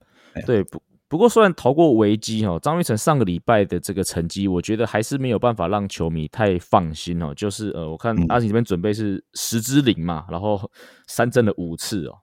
[0.45, 0.79] 对不？
[0.79, 7.31] 不不过虽然逃过危机哦，张玉成上个礼拜的这个成绩，我觉得还是没有办法让球迷太放心哦。
[7.33, 10.69] 就是呃，我看阿锦这边准备是十支零嘛，然后
[11.07, 12.17] 三振了五次哦。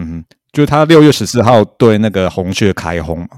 [0.00, 0.24] 嗯哼，
[0.54, 3.28] 就是他六月十四号对那个红雀开轰嘛，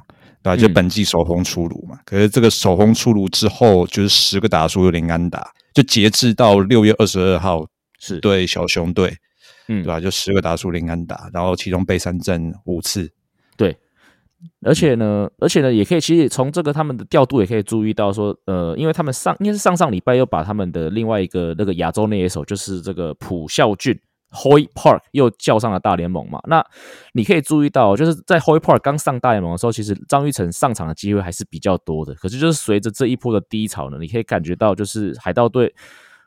[0.42, 0.56] 对吧？
[0.56, 1.98] 就本季首轰出炉嘛。
[2.04, 7.66] 可是这个首轰出炉之后，就是十个打数有零安打，就截至到六月二十二号
[7.98, 9.16] 是对小熊队，
[9.68, 9.98] 嗯，对吧？
[9.98, 13.10] 就十个打数零安打，然后其中被三振五次，
[13.56, 13.76] 对。
[14.60, 23.98] 而且呢，而且呢，也可以其实从这个他们的调度也可以注意到说，呃，因为他们上应该是上上礼拜又把他们的另外一个那个亚洲那一手，就是这个朴孝俊。
[24.32, 26.40] Hoy Park 又叫上了大联盟嘛？
[26.46, 26.62] 那
[27.12, 32.12] 你可以注意到，就是在 Hoy Park 刚上大联盟的时候，其实张玉成上场的机会还是比较多的。
[32.14, 35.72] 可是就是随着这一波的低潮呢，你可以感觉到，就是海盗队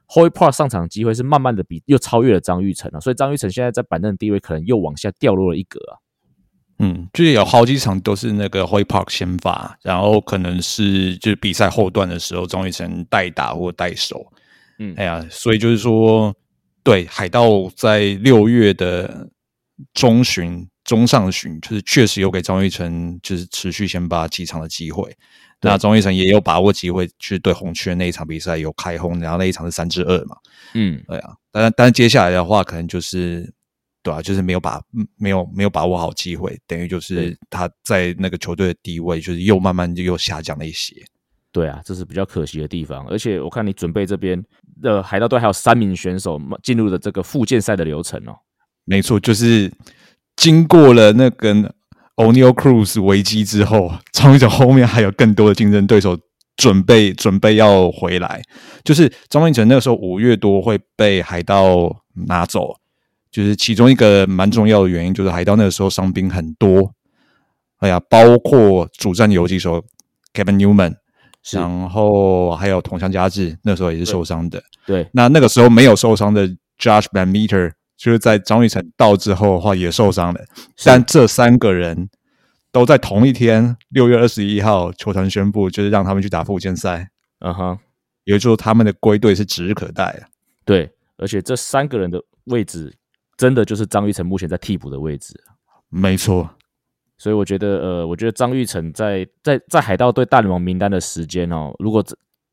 [0.08, 3.00] Hoy Park 上场机会是慢慢的比又超越了张玉成了。
[3.00, 6.00] 所以张玉成现在在板凳地位可能又往下掉落了一格啊。
[6.80, 14.32] 嗯，就是有好几场都是那个 Hoy Park 先发，然后可能是就是比赛后段的时候，张玉成代打或代守。
[14.80, 16.34] 嗯，哎呀，所以就是说。
[16.84, 19.30] 对，海盗在六月的
[19.94, 25.16] 中旬、中上旬，就是确实有给张玉成就是持续先发几场的机会。
[25.62, 30.38] 那张玉成也有把握机会去对红雀那一场比赛有开轰，然后那一场是三至二嘛。
[30.74, 31.34] 嗯，对啊。
[31.52, 33.54] 但但是接下来的话，可能就是
[34.02, 34.82] 对啊，就是没有把
[35.18, 40.96] 没有没有把握好机会，等于就是他在那个球队的地位，就是又慢慢就又下降了一些。
[41.52, 43.06] 对啊，这是比较可惜的地方。
[43.08, 44.42] 而且我看你准备这边
[44.82, 48.36] 的海盗队还有三名选手进入了这个复健赛的流程哦。
[48.86, 49.72] 没错，就是
[50.36, 51.54] 经过了那个
[52.16, 56.18] O'Neal Cruz 危机之后，张玉成后面还有更多的竞争对手
[56.58, 58.42] 准备准备要回来。
[58.84, 62.76] 就是张玉成那个时候五月多会被海盗拿走，
[63.32, 66.94] 就是其中一个蛮重要的原因，就是海盗那个时候伤兵很多。
[67.78, 69.86] 哎呀，包括主战游击手
[70.34, 70.96] Kevin Newman。
[71.54, 74.62] 然后还有同乡加治，那时候也是受伤的。
[74.86, 76.48] 对，那那个时候没有受伤的
[76.78, 80.42] Josh Van Meter，就是在张玉成到之后的话也受伤了。
[80.84, 82.10] 但这三个人
[82.72, 87.10] 都在同一天，六月二十一号，球团宣布就是让他们去打附件赛。
[87.40, 87.80] 嗯哼，
[88.26, 90.28] 也就是说他们的归队是指日可待啊。
[90.66, 92.94] 对，而且这三个人的位置，
[93.38, 95.34] 真的就是张玉成目前在替补的位置。
[95.90, 96.50] 没错。
[97.20, 102.04] 所以我觉得，呃，我觉得张玉成在在在海盗队大联盟名单的时间哦，如果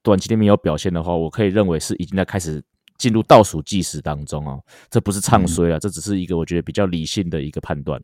[0.02, 2.60] 短期内没有表现的话，我可以认为是已经在开始
[2.98, 4.60] 进入倒数计时当中哦。
[4.90, 8.02] 这不是唱衰啊，这只是一个我觉得比较理性的一个判断。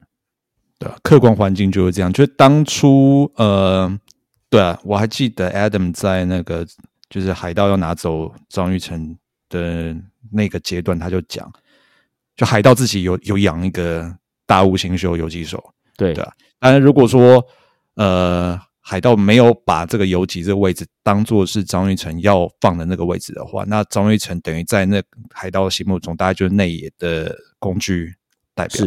[0.78, 2.12] 对，啊客观环境就是这样。
[2.12, 3.98] 就是当初，呃，
[4.48, 6.64] 对啊，我还记得 Adam 在那个
[7.10, 9.96] 就是海盗要拿走张玉成的
[10.30, 11.52] 那个阶段，他就讲，
[12.36, 15.60] 就海盗自己有有养一个大物新秀游击手。
[15.94, 17.44] 对的，但是如果说
[17.96, 28.12] 呃海盗没有把这个游击这个位置当做是张玉成要放的那个位置的话，那张玉成等于在那海盗心目中大概就是内野的工具
[28.54, 28.86] 代表，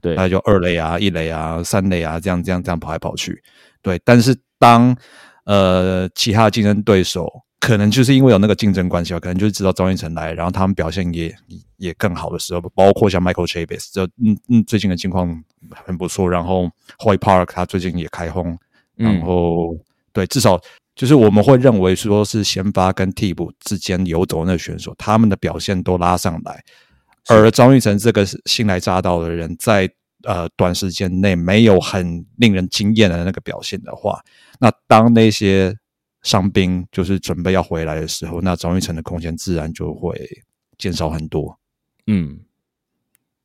[0.00, 3.42] 对，那就二垒啊、一垒啊、三垒啊这样这样这样跑来跑去。
[3.82, 4.96] 对，但是当
[5.44, 7.28] 呃其他的竞争对手
[7.60, 11.34] 可能就是因为有那个竞争关系啊，可能就是知道张玉成来，然后他们表现也
[11.76, 15.44] 也更好的时候，包括像 Michael Chavis，就嗯嗯最近的情况。
[15.70, 18.58] 很不错，然后 Hoy Park 他最近也开轰，
[18.96, 19.76] 然后
[20.12, 20.60] 对，至少
[20.94, 26.62] 就是我们会认为说是先发跟替补之间游走那选手，他们的表现都拉上来，
[27.28, 29.88] 而张玉成这个新来乍到的人，在
[30.24, 34.20] 呃短时间内没有很令人惊艳的那个表现的话，
[34.58, 35.74] 那当那些
[36.22, 40.18] 伤兵就是准备要回来的时候，那张玉成的空间自然就会
[40.76, 41.58] 减少很多，
[42.06, 42.40] 嗯。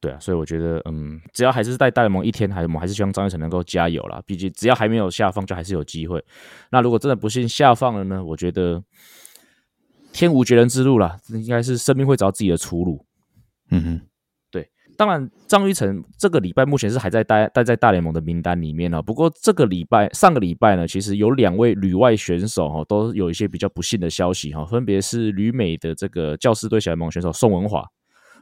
[0.04, 4.22] 对啊，所以我觉得，嗯，只要还是在大联盟一天，还我们还是希望张玉成能够加油啦。
[4.26, 6.22] 毕竟只要还没有下放，就还是有机会。
[6.72, 8.22] 那如果真的不幸下放了呢？
[8.22, 8.84] 我觉得
[10.12, 13.06] 天无绝人之路啦，应该是生命会找自己的出路。
[13.72, 14.02] 嗯哼，
[14.52, 14.70] 对。
[14.98, 19.02] 当然，张玉成这个礼拜目前是还在待待在大联盟的名单里面啊。
[19.02, 27.88] 不过这个礼拜上个礼拜呢，其实有两位旅外选手哈，都有一些比较不幸的消息哈，分别是旅美的这个教师队小联盟选手宋文华。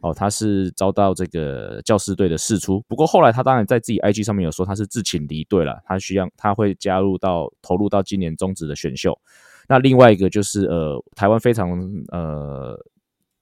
[0.01, 9.17] 哦，他是遭到这个教师队的释出，不过后来他当然在自己 IG 上面有说他是自请离队了，他需要他会加入到投入到今年中职的选秀。
[9.67, 11.69] 那另外一个就是呃，台湾非常
[12.11, 12.77] 呃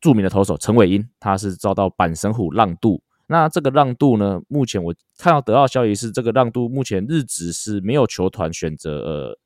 [0.02, 3.02] 著名的投手陈伟英，他是遭到板神虎让渡。
[3.28, 9.40] 那这个让渡呢，目前我看到得到消息是，这个让渡目前日职是没有球团选择呃。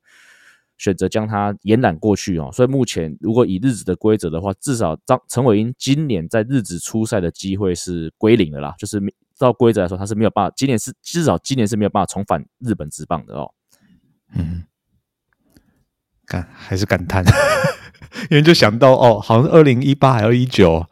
[0.76, 8.74] 选择将他延揽过去哦，所以目前如果以日子的规则的话，至少张陈伟英今年在日子出赛的机会是归零的啦。
[8.78, 9.00] 就是
[9.34, 13.52] 照规则来说，他是没有办法，今年是至少今年是没有办法重返日本职棒的哦。
[14.36, 14.64] 嗯，
[16.26, 17.24] 感还是感叹，
[18.30, 20.84] 因为就想到哦，好像二零一八还是一九，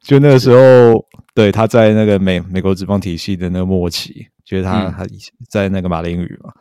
[0.00, 5.04] 就那个时候，对他在那个美美国职棒体系的那个末期，就是他他
[5.48, 6.52] 在那个马林鱼嘛，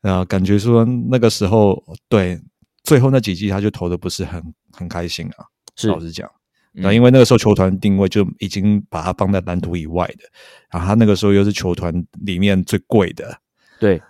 [0.00, 2.40] 然后感觉说那个时候对
[2.84, 5.44] 最后那几季他就投的不是很很开心啊，
[5.76, 6.30] 是老实讲，
[6.72, 10.24] 那因为那个时候球团定位就已经把他放在蓝图以外的，
[10.70, 13.38] 然后他那个时候又是球团里面最贵的，
[13.78, 14.00] 对。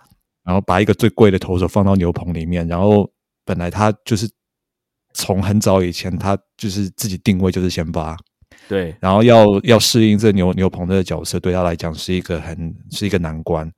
[0.43, 3.07] 然后把一个最贵的投手放到牛棚里面，然后
[3.45, 4.27] 本来他就是
[5.13, 8.17] 从很早以前，他就是自己定位就是先发，
[8.67, 13.71] 对，然后要要适应这牛牛棚的角色，对他来讲是一个很是一个难关，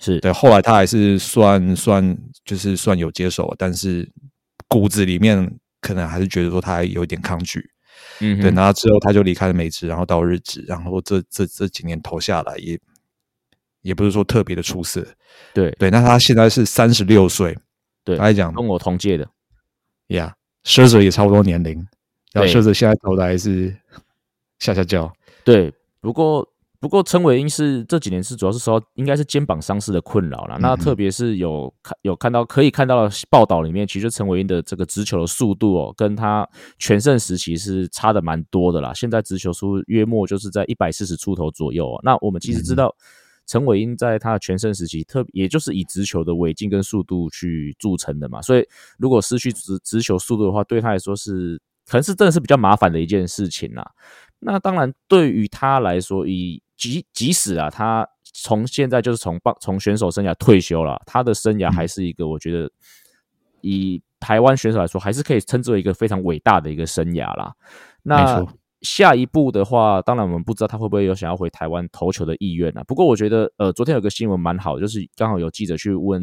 [0.00, 0.32] 是对。
[0.32, 4.10] 后来他还是算算就是算有接手，但是
[4.68, 7.70] 骨子里面可能还是觉得说他还有点抗拒，
[8.20, 8.50] 嗯，对。
[8.50, 12.78] 然后之后他就离开了美职，然后到日职，然后这这这几年投下来也。
[13.82, 15.04] 也不是说特别的出色，
[15.52, 17.58] 对对，那他现在是三十六岁，
[18.04, 19.28] 对，来讲跟我同届的，
[20.06, 21.84] 呀，狮子也差不多年龄，
[22.32, 23.76] 然后狮子现在投的还是
[24.60, 26.48] 下下叫，对，不过
[26.82, 36.44] 不过陈伟英是这几年是主要是说应该是肩膀伤势的困扰了，那特别是有看有看到可以看到的报道里面，其实陈伟英的这个直球的速度哦，跟他
[36.80, 42.92] 全盛时期是差的蛮多的啦，现在直球速约莫就是在一百四十出头左右，那我们其实知道。
[43.44, 48.64] 陈伟英在他的全盛时期，特也就是以直球的尾劲跟速度去著称的嘛，所以
[48.98, 53.84] 如果失去直直球速度的话，对他来说是可能是真的是比较麻烦的一件事情啦。
[54.42, 62.70] 那当然，对于他来说，以即即使啊，他从现在就是从棒从选手生涯退休了，他的生涯还是一个我觉得
[63.60, 67.52] 以台湾选手来说，还是可以称之为一个非常伟大的一个生涯啦。
[68.02, 68.44] 那。
[68.82, 72.82] 下一步的话，当然我们不知道他会不会有想要回台湾投球的意愿啊。
[72.82, 76.20] 不过我觉得，呃，昨天有个新闻蛮好，就是刚好有记者去问，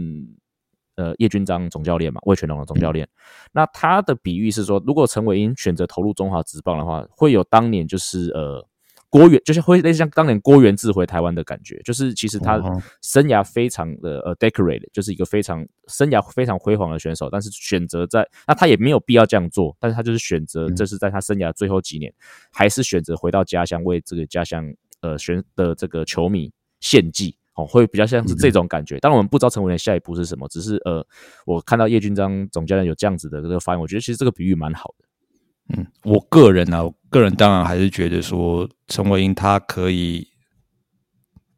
[1.00, 3.08] 呃，叶军章总教练嘛，魏全龙的总教练。
[3.54, 8.66] 那他的比喻是说，如果陈伟英选择投入中华职棒的话，会有当年就是呃。
[9.12, 12.62] 郭源就是会类似像当年郭源自回台湾的感觉，就是其实他
[13.02, 22.14] 生涯非常的呃 decorated，就是一个非常生涯非常辉煌的选手，但是选择在那他也没有必要这样做，但是他就是选择这是在他生涯最后几年，
[22.52, 28.98] 还是选择回到家乡为这个家乡呃选的这个球迷献祭哦，会比较像是这种感觉。
[29.00, 31.06] 当然我们不知道陈伟的下一步是什么，只是呃
[31.46, 35.78] 我看到叶军章总教练有这样子的这个发言，我觉得其实这个比喻蛮好的。
[35.78, 40.28] 嗯，我个人呢，我个人当然还是觉得说陈伟英他可以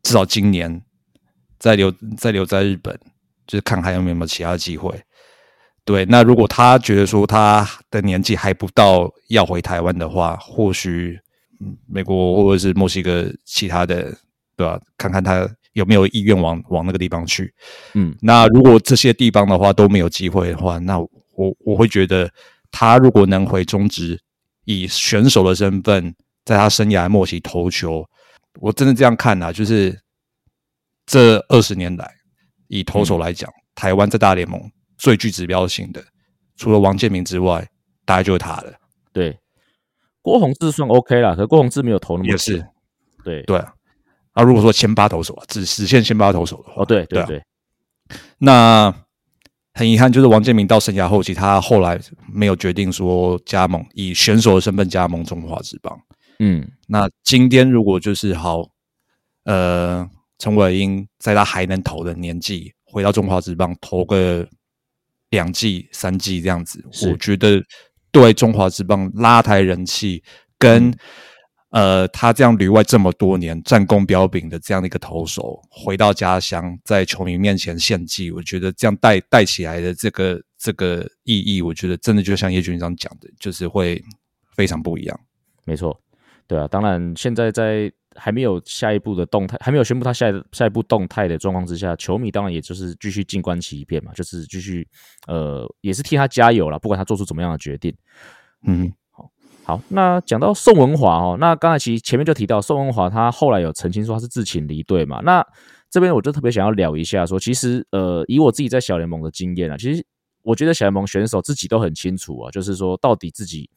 [0.03, 0.81] 至少今年
[1.59, 2.99] 再留再留在日本，
[3.47, 5.01] 就是看还有没有其他机会。
[5.83, 11.19] 对，那如果他觉得说他的年纪还不到要回台湾的话，或许
[11.87, 14.13] 美国或者是墨西哥其他的，
[14.55, 14.79] 对吧？
[14.97, 17.53] 看看他有没有意愿往往那个地方去。
[17.93, 22.29] 嗯，那如果这些地方的话都没有机会的话，那我我会觉得。
[22.73, 24.17] 他如果能回中职，
[24.63, 28.07] 以选手的身份，在他生涯末期投球，
[28.62, 29.99] 我真的这样看啊，就是
[31.05, 32.10] 这二十年来，
[32.69, 36.01] 以投手来讲，台湾在大联盟最具指标性的，
[36.55, 37.67] 除了王建民之外，
[38.05, 38.71] 大概就是他了。
[39.12, 39.38] 对，
[40.21, 42.65] 郭宏志算 OK 啦，可郭宏志没有投那么也是，
[43.25, 43.73] 对对啊。
[44.33, 47.43] 啊，如果说先发投手啊，只实现先发投手的话，哦，对对对，
[48.39, 48.93] 那。
[49.73, 51.97] 很遗憾，就是王建民到生涯后期，他后来
[52.29, 55.97] 没有决定说加盟，以选手的身份加盟中华职棒。
[56.39, 58.67] 嗯，那今天如果就是好，
[59.45, 60.05] 呃，
[60.39, 64.45] 陈伟英在他还能投的年纪，回到中华职棒投个
[65.29, 67.63] 两季、三季这样子，我觉得
[68.11, 70.21] 对中华职棒拉抬人气
[70.59, 70.93] 跟。
[71.71, 84.03] 呃，他这样旅外这么多年，战功彪炳的这样的一个投手，回到家乡，在球迷面前献祭，我觉得这样带带起来的这个这个意义，我觉得真的就像叶军长讲的，就是会
[84.53, 85.17] 非常不一样。
[85.63, 85.97] 没错，
[86.45, 94.86] 对啊，当然现在在还没有下一步的动态，还没有宣布他下一下一步动态的状况之下，球迷当然也就是继续静观其变嘛，就是继续
[95.25, 97.95] 呃，也是替他加油了，不管他做出怎么样的决定，
[98.67, 98.91] 嗯。
[99.71, 105.22] 好，那讲到宋文华哦，那刚才其实前面就提到宋文华，他后来有澄清说他是自请离队嘛。
[105.22, 105.41] 那
[105.89, 110.05] 这边我就特别想要聊一下，说其实呃，以我自己在小联盟的经验啊，其实
[110.41, 113.69] 我觉得小联盟选手自己都很清楚啊，就是说到底自己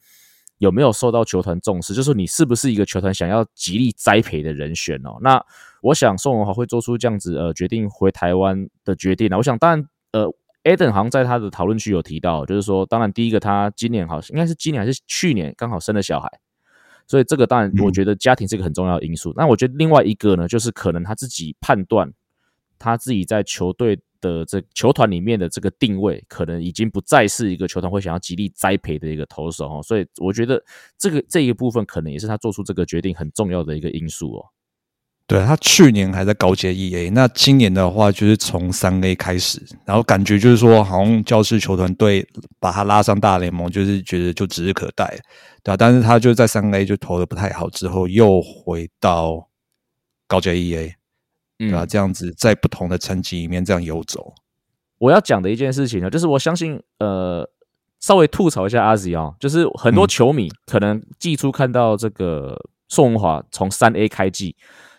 [0.57, 5.15] 有没有受到球团重视，就是你是不是一个球团想要极力栽培的人选哦。
[5.21, 5.41] 那
[5.81, 10.29] 我想宋文华会做出这样子呃决定回台湾的决定呢，我想当然呃。
[10.65, 16.27] Eden 好像在他的讨论区有提到，就是说，当然第一个他今年好像应该是今年还是去年刚好生了小孩，
[17.05, 19.31] 所以这个当然我觉得家庭是一个很重要的因素。
[19.37, 22.11] 那我觉得另外一个呢，就是可能他自己判断
[22.79, 29.83] 他自己在球队的这球团里面的这个定位，可能已经不再是一个球团会想要极力栽培的一个投手哦。
[29.83, 30.59] 所以我觉得
[30.97, 34.45] 这个这一部分可能也是他做出这个决定很重要的一个因素哦。
[35.27, 42.23] 对他去年还在高阶 E A，那今年的话就是从三 A 开始，然后感觉就是说，好像教师球团队
[42.59, 45.07] 把他拉上大联盟，就是觉得就指日可待，
[45.63, 45.77] 对吧？
[45.77, 49.49] 但是他就在三 A 就投的不太好，之后又回到
[50.27, 50.95] 高阶 E A，
[51.57, 51.87] 对吧？
[51.87, 54.35] 这样子在不同的层级里面这样游走。
[54.99, 57.49] 我要讲的一件事情呢，就是我相信，呃，
[57.99, 64.55] 稍微吐槽一下阿 Z 啊，就是很多球迷可能季初看到这个宋文华从三 A 开季。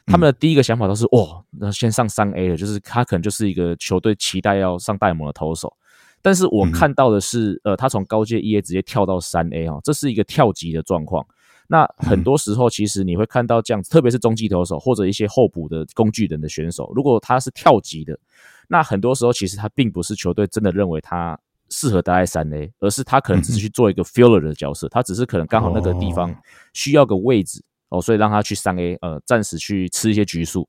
[0.06, 5.76] 他们的第一个想法都是哇，那先上三 A 了，就是他可能就是一个球队期待要上大盟的投手。
[6.22, 11.26] 但是我看到的是，呃，他从高阶一 A 直接跳到三 A 啊，这是一个跳级的状况。
[11.68, 18.16] 那很多时候，其实你会看到这样子，特别是中继投手或者一些候补的工具人的选手，如果他是跳级的，
[18.68, 21.38] 那很多时候其实他并不是球队真的认为他
[21.68, 26.32] 适合待在三 A，而是他可能只是去做一个 filler 的角色，他只是可能刚好那个地方
[26.72, 27.62] 需要个位置。
[27.88, 30.68] 哦，所以让他去三 A，呃，暂时去吃一些局数，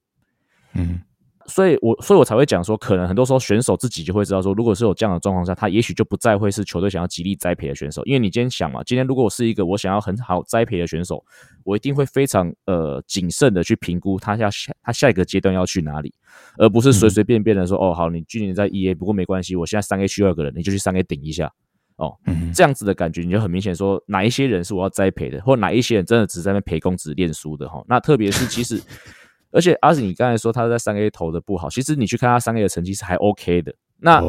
[0.74, 1.02] 嗯，
[1.48, 11.24] 所以我所以我才会讲说，可能很多时候选手自己就会知道说，如果是有这样的状况下，他也许就不再会是球队想要极力栽培的选手，因为你今天想嘛，今天如果我是一个我想要很好栽培的选手，
[11.64, 16.14] 我一定会非常呃谨慎的去评估他要下他下一个阶段要去哪里，
[16.58, 21.52] 而不是随随便便的说，哦，好，你今年在 E A，不过没关系，我现在三 A 需要一个人，你就去三 A 顶一下。
[21.98, 22.16] 哦，
[22.54, 27.84] 这样子的感觉，你就很明显说哪一些人是我要栽培的，或哪一些人真的只在那陪公子练书的哈。
[27.88, 28.80] 那特别是其实，
[29.52, 33.74] 而且阿紫，你刚才说他在三 A 投的不好，其实你去看他三 A 的成绩是还 OK 的。
[34.00, 34.22] 那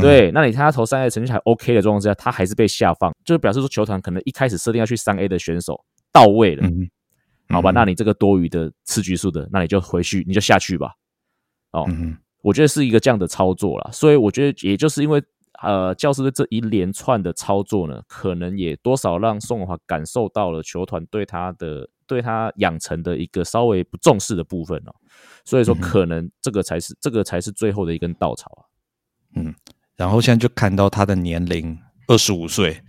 [0.00, 5.78] 对，那你看他投三 A 成绩还 OK 的状况之下，他还是被下放，就是表示说球团可能一开始设定要去三 A 的选手
[6.10, 6.66] 到位了，
[7.50, 7.70] 好吧？
[7.70, 10.92] 那你这个多余的次局数的，那你就回去，你就下去吧。
[11.72, 11.86] 哦，
[12.40, 15.22] 我觉得是一个这样的操作啦，所以我觉得也就是因为。
[15.62, 24.94] 呃，教师的这一连串的操作呢，可能也多少让宋文华感受到了球团对他的对他养成的一个稍微不重视的部分哦。
[25.44, 28.60] 所以说，可能这个才是这个才是最后的一根稻草啊。
[29.36, 29.54] 嗯，
[29.96, 31.78] 然后现在就看到他的年龄
[32.08, 32.82] 二十五岁。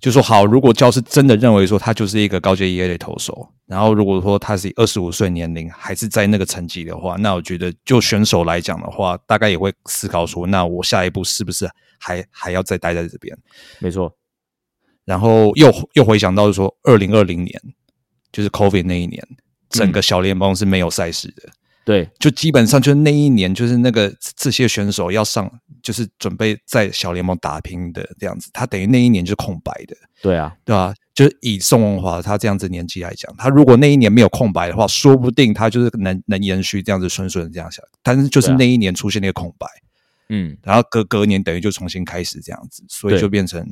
[0.00, 11.68] 就说好，如果教师真的认为说他就是一个高阶 EA 的投手，然后如果说他是二十五岁年龄还是在那个层级的话，那我觉得就选手来讲的话，大概也会思考说，那我下一步是不是
[11.98, 13.36] 还还要再待在这边？
[13.78, 14.12] 没错。
[15.04, 17.60] 然后又又回想到说，二零二零年
[18.32, 19.26] 就是 COVID 那一年，
[19.70, 21.48] 整个小联盟是没有赛事的。
[21.86, 25.48] 对，就基本上就是那一年，就是那个这些选手要上，
[25.80, 28.50] 就是准备在小联盟打拼的这样子。
[28.52, 29.96] 他等于那一年就是空白的。
[30.20, 30.92] 对啊，对啊？
[31.14, 37.80] 就是以宋文华他这样子年纪来讲，他如果那一年没有空白的话，说不定他就是能能延续这样子顺顺这样下。
[38.02, 39.68] 但是就是那一年出现那个空白，
[40.28, 43.64] 嗯，然后隔隔年等于就重新开始这样子，所以就变成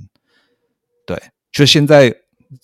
[1.04, 2.14] 对，就现在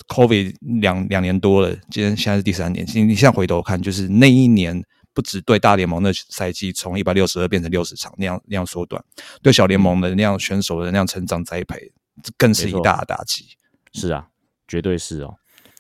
[0.07, 2.87] COVID 两两年多了，今天现在是第三年。
[2.95, 4.81] 你你现在回头看，就是那一年。
[5.21, 9.05] 不止对大联盟的赛季从一百六十二变成六十场那样那样缩短，
[9.43, 11.93] 对小联盟的那样选手的那样成长栽培，
[12.23, 13.45] 这更是一大打击。
[13.93, 14.29] 是啊，
[14.67, 15.35] 绝对是哦。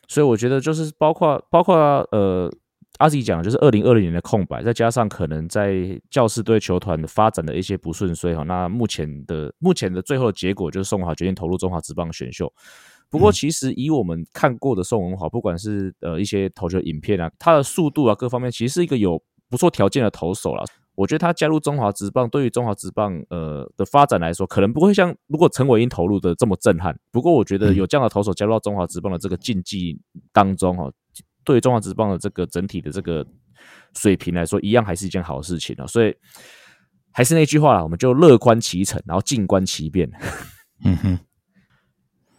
[0.06, 1.74] 所以我觉得就是包括包括
[2.12, 2.52] 呃
[2.98, 8.42] 阿 Z 讲，就是二零二零年的空白，再加上可能在教师队球团的发展的一些不顺遂哈。
[8.42, 12.52] 那目前的目前的最后的结果就是宋华决定投入中华职棒选秀。
[13.08, 19.20] 不过，其实以我们看过的宋文华，不管是呃一些投球影片啊，他的速度啊各方面，其实是一个有
[19.50, 20.64] 不错条件的投手了。
[20.94, 26.94] 我觉得他加入中华职棒，对于中华职棒呃的发展来说，可能不会像如果陈伟英投入的这么震撼。
[27.10, 29.98] 不过，我觉得有这样的投手加入到中华职棒的这个竞技
[30.32, 30.90] 当中哈，
[31.42, 33.26] 对于中华职棒的这个整体的这个
[33.96, 35.86] 水平来说，一样还是一件好事情啊。
[35.86, 36.14] 所以，
[37.12, 40.10] 还是那句话啦，我们就乐观其成，然后静观其变。
[40.84, 41.18] 嗯哼。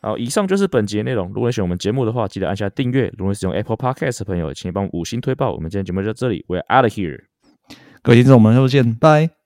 [0.01, 1.27] 好，以上就是本集的内容。
[1.27, 3.13] 如果你喜欢我们节目的话，记得按下订阅。
[3.17, 5.53] 如果使用 Apple Podcast 的朋友，请你帮我五星推爆。
[5.53, 7.25] 我们今天节目就到这里，We're out of here。
[8.01, 9.40] 各位听众，我们下周见，拜。